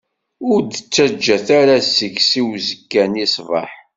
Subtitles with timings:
[0.51, 3.71] Ur d- ttaǧǧat ara seg-s i uzekka-nni ṣṣbeḥ.